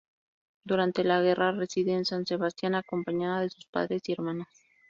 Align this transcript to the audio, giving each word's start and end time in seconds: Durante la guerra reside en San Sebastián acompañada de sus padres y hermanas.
Durante 0.63 1.03
la 1.03 1.21
guerra 1.21 1.51
reside 1.51 1.93
en 1.93 2.05
San 2.05 2.25
Sebastián 2.25 2.73
acompañada 2.73 3.41
de 3.41 3.51
sus 3.51 3.67
padres 3.67 4.01
y 4.09 4.13
hermanas. 4.13 4.47